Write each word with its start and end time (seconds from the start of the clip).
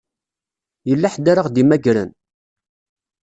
Yella 0.89 1.11
ḥedd 1.13 1.25
ara 1.31 1.45
ɣ-d-imagren? 1.47 2.09